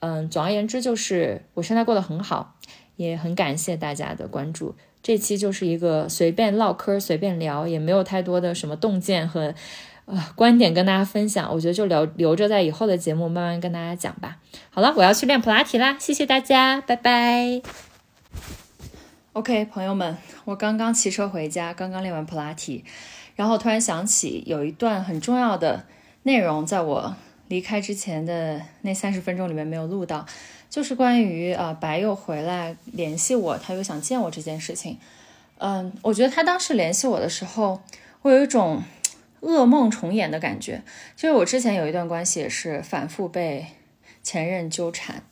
[0.00, 2.56] 嗯，总而言之就是我现在过得很好，
[2.96, 4.74] 也很感谢大家的关注。
[5.02, 9.54] 这期就是一个随便唠嗑、随便聊，也没有太多的什么洞见和
[10.06, 11.52] 呃观点跟大家分享。
[11.52, 14.38] 我觉得就留留着在以后的节目慢慢跟大家讲吧。
[14.70, 17.60] 好了，我要去练普拉提啦，谢谢大家，拜拜。
[19.34, 22.82] OK，朋友们，我刚刚骑车回家，刚刚练完普拉提，
[23.34, 25.84] 然后突然想起有一段很重要的
[26.22, 27.14] 内容，在我。
[27.48, 30.26] 离开之前的那三十分钟里面没有录到，
[30.68, 34.98] 就是关于啊白又回来联系我，他又想见我这件事情。
[35.58, 37.80] 嗯，我觉得他当时联系我的时候，
[38.22, 38.82] 我有一种
[39.40, 40.82] 噩梦重演的感觉。
[41.16, 43.66] 就是我之前有一段关系也是反复被
[44.22, 45.22] 前任纠缠，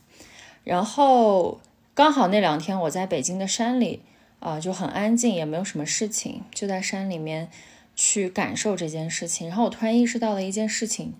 [0.62, 1.61] 然后
[1.94, 4.02] 刚好那两天我在北京的山里
[4.40, 7.48] 啊就很安静，也没有什么事情，就在山里面
[7.96, 9.48] 去感受这件事情。
[9.48, 11.14] 然后我突然意识到了一件事情。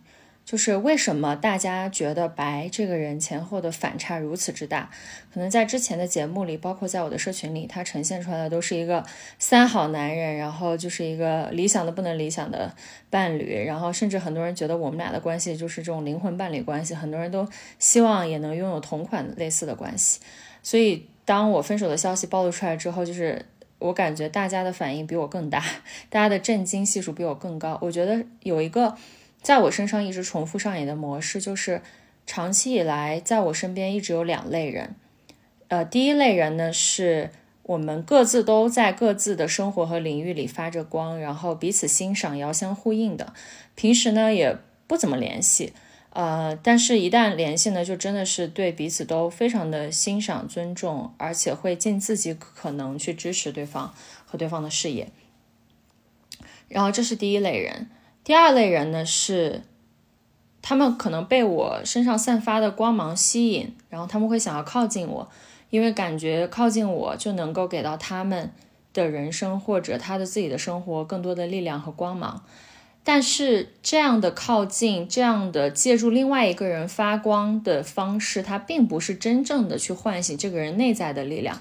[0.45, 4.91] 就是为什么大家觉得白这个人前后的反差如此之大？
[5.33, 9.03] 可能在之前的节目里，包括在我的社群里，他呈现出来的都是一个
[9.39, 12.75] 三好男人，然后就是一个理想的不能理想的
[13.09, 20.21] 伴侣，然后甚至很多人觉得我们俩的关系就是这种灵魂伴侣关系，很多人都希望也能拥有同款类似的关系。
[20.63, 23.47] 所以当我分手的消息暴露出来之后，就是
[23.79, 25.65] 我感觉大家的反应比我更大，
[26.11, 27.79] 大家的震惊系数比我更高。
[27.81, 28.95] 我觉得有一个。
[29.45, 31.83] 在我身上一直重复上演的模式，就是
[32.27, 34.97] 长期以来，在我身边一直有两类人。
[35.69, 37.31] 呃，第一类人呢，是
[37.65, 43.35] 我们各自都在各自的生活和领域里发着光，然后彼此欣赏、遥相呼应的。
[43.75, 45.75] 平时呢，也不怎么联系，
[46.15, 55.09] 呃，但是一旦联系呢，就真的是对彼此都非常的欣赏、尊重，而且会尽自己可能去支持对方和对方的事业。
[56.69, 57.89] 然后，这是第一类人。
[58.25, 59.63] 第二类人呢，是
[60.63, 65.29] 他们可能被我身上散发的光芒吸引，然后他们会想要靠近我，
[65.69, 68.51] 因为感觉靠近我就能够给到他们
[68.95, 72.43] 的人生或者他的自己的生活更多的力量和光芒。
[73.07, 81.61] 但是这样的靠近，这样的借助另外一个人发光的方式，它并不是真正的去唤醒这个人内在的力量，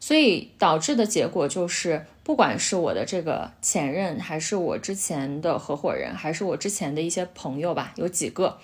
[0.00, 2.06] 所以导致的结果就是。
[2.22, 8.58] 不管是我的这个前任，还是我之前的合伙人，还是我之前的一些朋友吧，有几个，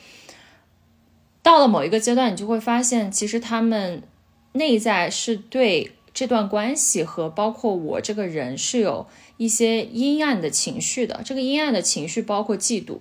[1.43, 4.05] 到了某一个阶段，你就会发现，其实他们
[4.53, 11.23] 内在是对这段关系和包括我这个人是有一些阴暗的情绪的。
[11.25, 12.99] 这个阴暗的情绪包括嫉妒，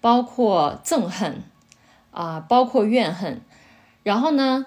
[0.00, 1.42] 包括憎恨，
[2.12, 3.40] 啊，包括怨恨。
[4.04, 4.66] 然后呢？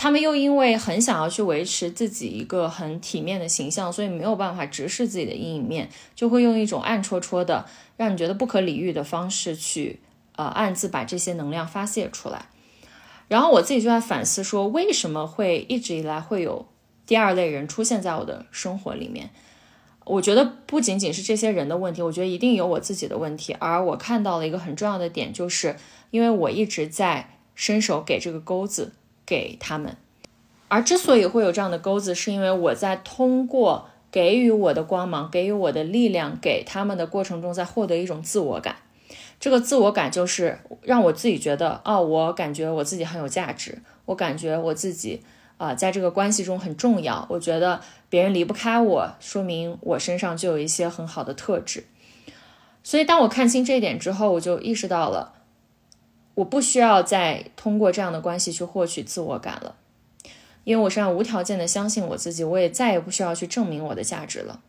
[0.00, 9.98] 他们又因为很想要去维持自己一个很体面的形象，所以没有办法直视自己的阴影面，就会用一种暗戳戳的、让你觉得不可理喻的方式去，
[10.36, 12.46] 呃，暗自把这些能量发泄出来。
[13.26, 16.68] 然后我自己就在反思说，为什么会一直以来会有
[17.04, 19.30] 第二类人出现在我的生活里面？
[20.04, 23.52] 我觉得不仅仅是这些人的问题，我觉得一定有我自己的问题。
[23.54, 25.74] 而我看到了一个很重要的点，就是
[26.12, 28.92] 因为我一直在伸手给这个钩子。
[29.28, 29.94] 给他们，
[30.68, 38.76] 而之所以会有这样的钩子，是因为我在通过给予我的光芒、给予我的力量给他们的过程中，在获得一种自我感。
[39.38, 45.22] 这个自我感就是让我自己觉得，哦，我感觉我自己很有价值，我感觉我自己
[45.58, 47.26] 啊，在这个关系中很重要。
[47.28, 51.84] 我觉得别人离不开我，说明我身上就有一些很好的特质。
[52.82, 55.34] 所以，当我看清这一点之后，我就意识到了。
[56.38, 59.74] 我不需要再通过这样的关系去获取自我感了，
[60.62, 64.60] 因为我是要无条件的相信我自己，我也再也不需要去证明我的价值了。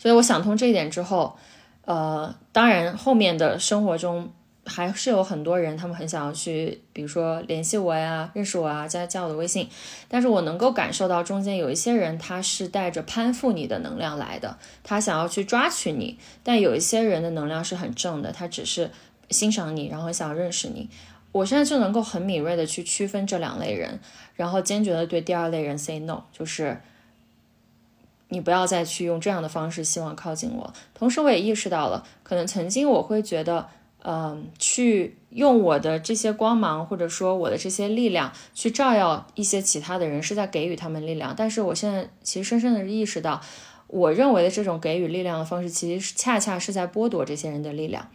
[0.00, 1.36] 所以我想通这一点之后，
[1.84, 4.32] 呃，当然后面的生活中
[4.66, 9.68] 还是有很多人，他们很想要去，比如说联系我呀、认识我啊、加加我的微信，
[10.08, 18.90] 但是我能够感受到中间有一些人他是带着攀附你的能量来的，他想要去抓取你，但有一些人的能量是很正的，他只是。
[19.32, 20.88] 欣赏你，然后想认识你，
[21.32, 23.98] 我现在就能够很敏锐的去区分这两类人，
[24.36, 26.80] 然后坚决的对第二类人 say no，就是
[28.28, 30.72] 你不要再去用这样的方式希望靠近我。
[30.94, 33.68] 同时，我也意识到了，可能曾经我会觉得，
[34.04, 41.34] 嗯，去用我的这些光芒，或者说我的这些力量去照耀一些其他的人，是在给予他们力量。
[41.36, 43.40] 但是我现在其实深深的意识到，
[43.86, 48.10] 我认为的这种给予力量的方式，其实恰恰是在剥夺这些人的力量。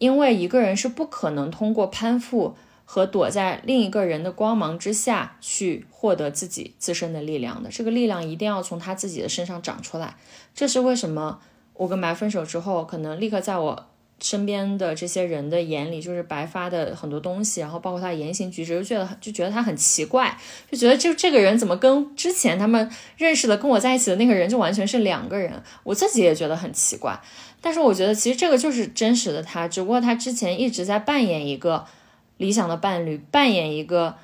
[0.00, 10.16] 因为一个人是不可能通过攀附和躲在另一个人的光芒之下去获得自己自身的力量的，这个力量一定要从他自己的身上长出来。
[10.54, 11.40] 这是为什么
[11.74, 13.86] 我跟白分手之后，可能立刻在我
[14.20, 20.36] 身边的这些人的眼里，就是白发的很多东西，然后包括他言行举止，就觉得就觉得他很奇怪，
[20.70, 27.20] 就觉得就这个人怎么跟之前他们认识的跟我在一起的那个人就完全是两个人，我自己也觉得很奇怪。
[27.60, 31.86] 但是我觉得其实这个就是真实的他，只不过他之前一直在扮演一个
[32.36, 34.16] 理想的伴侣，扮演一个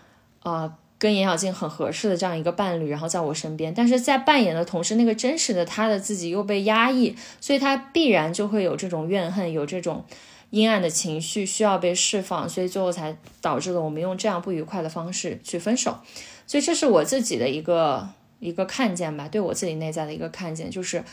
[0.42, 0.74] 啊。
[0.98, 10.04] 跟严小静很合适的这样一个伴侣，然后在我身边，但是在扮演的同时，那个真实的他的自己又被压抑，所以他必然就会有这种怨恨，有这种
[10.48, 15.98] 阴暗的情绪需要被释放，所以最后才导致了我们用这样不愉快的方式去分手。
[16.46, 18.08] 所以这是我自己的一个
[18.40, 21.04] 一个看见吧，对我自己内在的一个看见，就是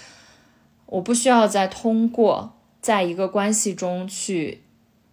[0.86, 4.62] 我不需要再通过在一个关系中去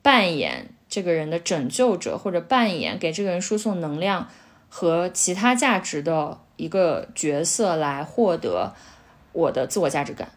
[0.00, 4.28] 扮演这个人的拯救者，或者扮演给这个人输送能量。
[4.72, 8.72] 和其他价值的一个角色来获得
[9.32, 10.30] 我的自我价值感，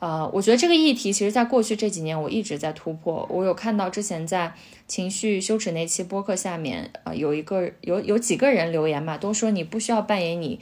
[0.00, 3.26] 啊，我觉得这个议题其实在过去这几年我一直在突破。
[3.30, 4.52] 我有看到之前在
[4.86, 10.60] 情绪羞耻那期播客下面啊，有一个有有几个人留言嘛，都说你不需要扮演你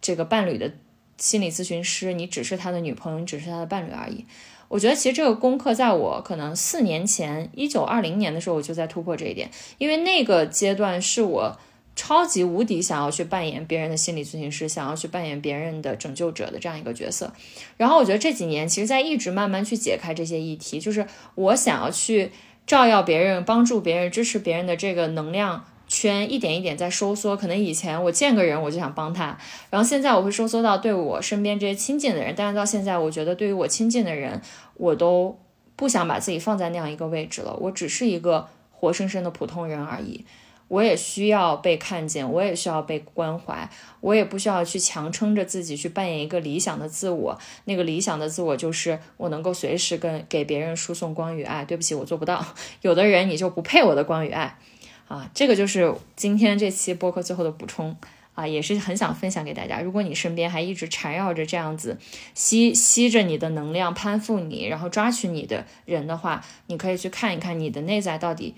[0.00, 0.72] 这个伴侣的
[1.18, 4.24] 心理咨询师，你只是他的女朋友，你只是他的伴侣而已。
[4.68, 11.58] 我觉得其实这个功课在我可能四年前一九二零年的时候我就在突破这一点，因为那个阶段是我。
[12.04, 17.32] 超级无敌想要去扮演别人的心理咨询师，想要去扮演别人的拯救者的这样一个角色。
[17.76, 22.32] 然后我觉得这几年，其实在一直慢慢去解开这些议题，就是我想要去
[22.66, 27.36] 照耀别人、帮助别人、支持别人的这个能量圈，一点一点在收缩。
[27.36, 29.38] 可能以前我见个人我就想帮他，
[29.70, 32.34] 然后现在我会收缩到对我身边这些亲近的人。
[32.36, 34.42] 但是到现在，我觉得对于我亲近的人，
[34.74, 35.38] 我都
[35.76, 37.56] 不想把自己放在那样一个位置了。
[37.60, 40.24] 我只是一个活生生的普通人而已。
[40.72, 43.68] 我也需要被看见，我也需要被关怀，
[44.00, 47.38] 我也不需要去强撑着自己去扮演一个理想的自我。
[47.66, 51.62] 那个理想的自我就是我能够随时跟给别人输送光与爱。
[51.66, 52.42] 对不起，我做不到。
[52.80, 54.56] 有的人你就不配我的光与爱
[55.08, 55.30] 啊！
[55.34, 57.94] 这个就是今天这期播客最后的补充
[58.34, 59.82] 啊，也是很想分享给大家。
[59.82, 61.98] 如果你身边还一直缠绕着这样子
[62.32, 68.54] 吸吸着你的能量、攀附你，然后抓取你的人的话，你可以去看一看你的内在到底。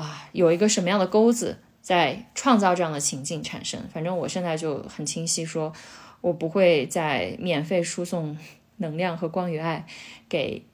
[0.00, 3.80] 啊，有一个什么样的钩子在创造这样的情境产生？
[3.92, 5.72] 反正我现在就很清晰，说
[6.20, 8.38] 我不会再免费输送
[8.76, 9.86] 能量和光与爱
[10.28, 10.64] 给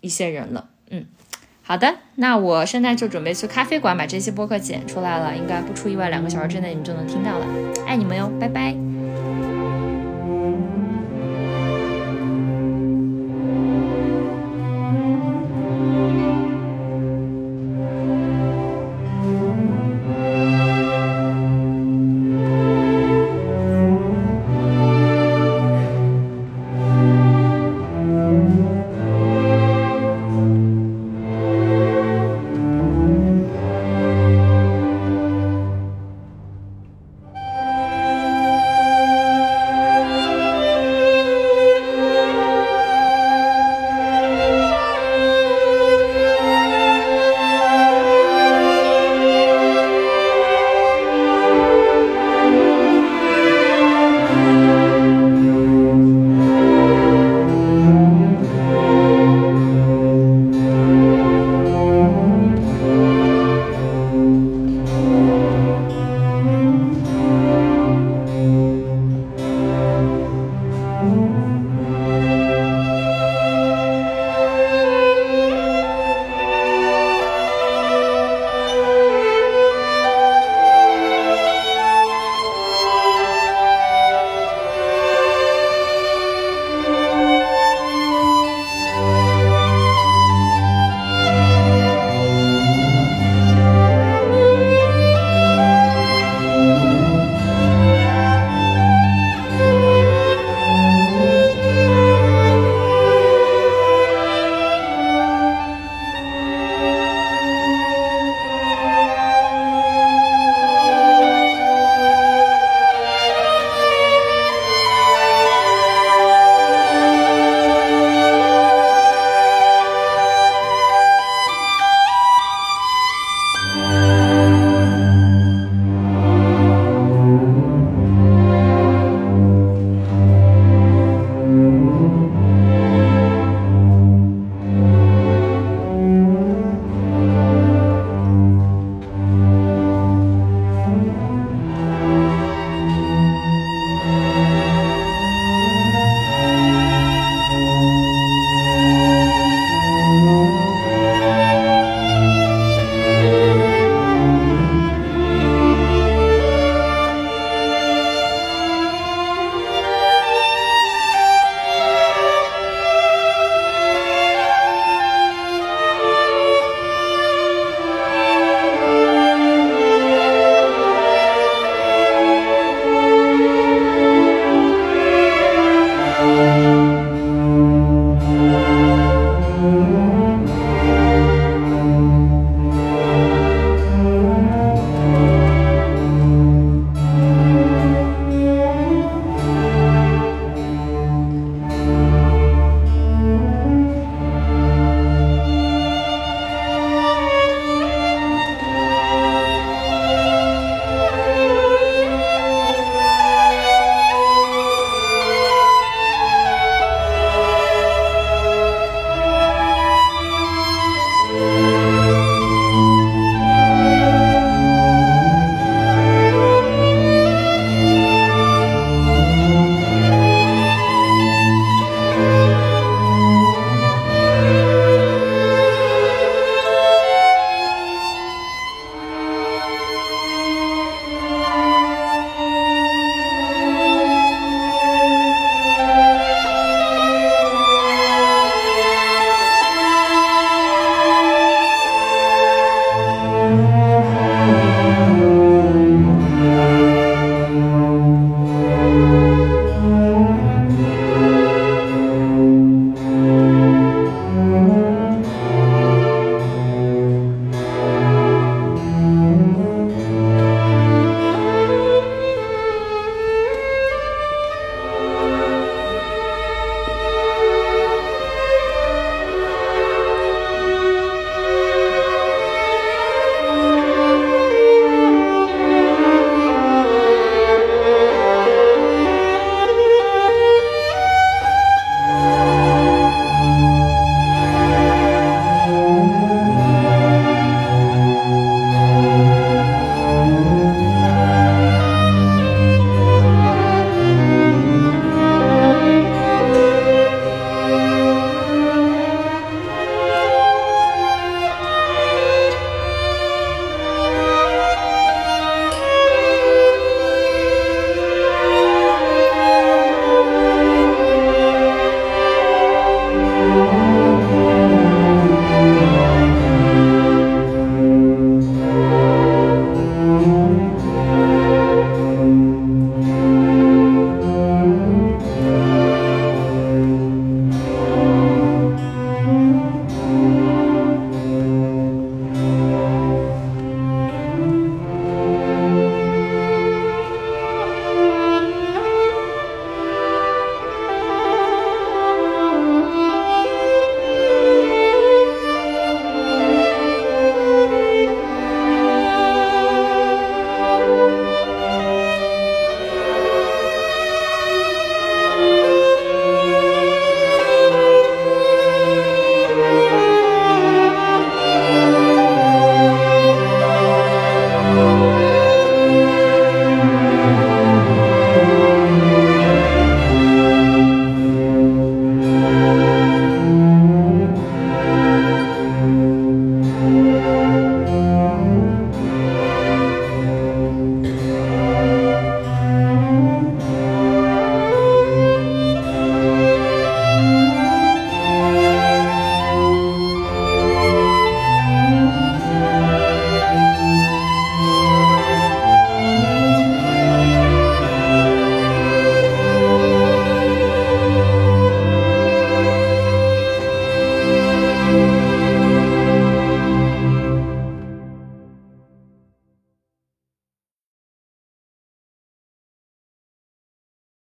[0.00, 0.70] 一些人了。
[0.88, 1.04] 嗯，
[1.62, 7.46] 好的，那我现在就准备去咖啡馆把这期播客剪出来了，应该不出意外，两个小时之内你们就能听到了。
[7.86, 8.89] 爱你们哟，拜拜。